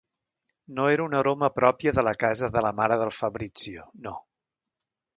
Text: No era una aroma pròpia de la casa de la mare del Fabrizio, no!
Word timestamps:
No 0.79 0.85
era 0.93 1.05
una 1.09 1.19
aroma 1.19 1.51
pròpia 1.59 1.95
de 1.99 2.05
la 2.09 2.15
casa 2.25 2.51
de 2.57 2.65
la 2.69 2.75
mare 2.83 3.01
del 3.05 3.15
Fabrizio, 3.21 3.89
no! 4.09 4.19